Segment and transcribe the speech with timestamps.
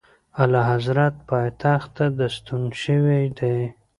[0.43, 3.57] اعلیحضرت پایتخت ته ستون شوی دی.